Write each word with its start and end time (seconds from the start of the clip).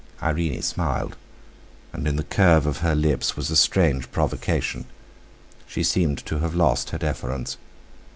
Irene 0.19 0.63
smiled; 0.63 1.15
and 1.93 2.07
in 2.07 2.15
the 2.15 2.23
curve 2.23 2.65
of 2.65 2.77
her 2.79 2.95
lips 2.95 3.37
was 3.37 3.51
a 3.51 3.55
strange 3.55 4.11
provocation. 4.11 4.85
She 5.67 5.83
seemed 5.83 6.25
to 6.25 6.39
have 6.39 6.55
lost 6.55 6.89
her 6.89 6.97
deference. 6.97 7.57